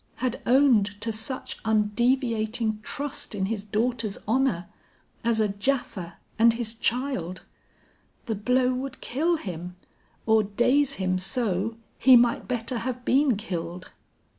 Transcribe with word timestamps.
Had 0.15 0.41
owned 0.47 0.99
to 1.01 1.11
such 1.13 1.59
undeviating 1.63 2.79
trust 2.81 3.35
in 3.35 3.45
his 3.45 3.63
daughter's 3.63 4.17
honor, 4.27 4.67
as 5.23 5.39
a 5.39 5.49
Japha 5.49 6.13
and 6.39 6.53
his 6.53 6.73
child! 6.73 7.45
The 8.25 8.33
blow 8.33 8.73
would 8.73 8.99
kill 8.99 9.37
him; 9.37 9.75
or 10.25 10.41
daze 10.41 10.93
him 10.93 11.19
so, 11.19 11.77
he 11.99 12.15
might 12.15 12.47
better 12.47 12.79
have 12.79 13.05
been 13.05 13.37
killed. 13.37 13.91